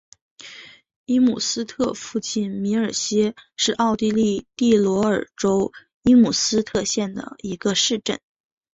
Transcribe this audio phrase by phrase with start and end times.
[1.05, 8.19] 伊姆斯特附近米尔斯是奥地利蒂罗尔州伊姆斯特县的一个市镇。